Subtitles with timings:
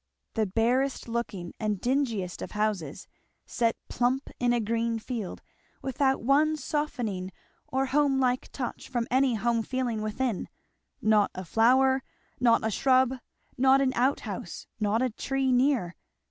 [0.33, 3.07] The barest looking and dingiest of houses,
[3.45, 5.43] set plump in a green field,
[5.83, 7.31] without one softening
[7.67, 10.49] or home like touch from any home feeling within;
[11.03, 12.01] not a flower,
[12.39, 13.13] not a shrub,
[13.59, 15.95] not an out house, not a tree near.